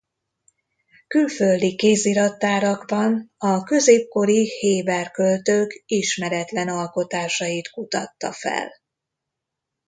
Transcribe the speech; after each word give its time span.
Külföldi 1.07 1.75
kézirattárakban 1.75 3.31
a 3.37 3.63
középkori 3.63 4.49
héber 4.59 5.11
költők 5.11 5.83
ismeretlen 5.85 6.67
alkotásait 6.67 7.69
kutatta 7.71 8.31
fel. 8.31 8.71